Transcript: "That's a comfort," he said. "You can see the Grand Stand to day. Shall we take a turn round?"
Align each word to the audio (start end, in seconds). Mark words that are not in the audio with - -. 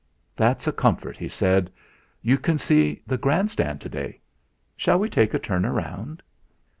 "That's 0.35 0.65
a 0.65 0.71
comfort," 0.71 1.15
he 1.17 1.27
said. 1.27 1.69
"You 2.23 2.39
can 2.39 2.57
see 2.57 3.03
the 3.05 3.19
Grand 3.19 3.51
Stand 3.51 3.81
to 3.81 3.89
day. 3.89 4.19
Shall 4.75 4.97
we 4.97 5.11
take 5.11 5.35
a 5.35 5.37
turn 5.37 5.61
round?" 5.63 6.23